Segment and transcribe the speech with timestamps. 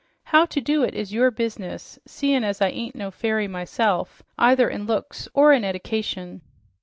[0.23, 4.67] "How to do it is your business, seein' as I ain't no fairy myself, either
[4.67, 6.41] in looks or in eddication."